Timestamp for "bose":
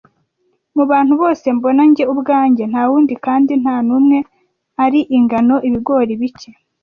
1.21-1.45